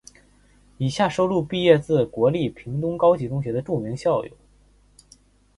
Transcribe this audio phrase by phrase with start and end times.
[0.79, 4.31] 以下收录毕业自国立屏东高级中学之著名校友。